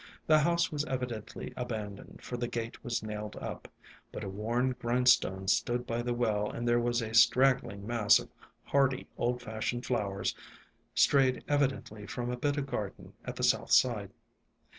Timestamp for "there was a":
6.67-7.11